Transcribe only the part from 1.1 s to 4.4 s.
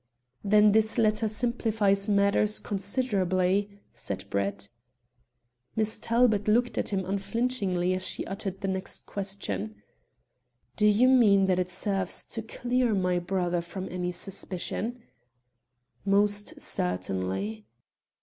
simplifies matters considerably," said